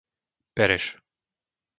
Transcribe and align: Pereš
Pereš 0.55 0.85